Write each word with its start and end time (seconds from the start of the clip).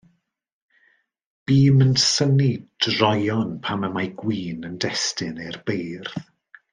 Bum 1.49 1.77
yn 1.85 1.91
synnu 2.05 2.47
droeon 2.85 3.51
pam 3.67 3.85
y 3.91 3.93
mae 3.97 4.11
gwin 4.23 4.67
yn 4.71 4.81
destun 4.87 5.39
i'r 5.49 5.61
beirdd. 5.69 6.31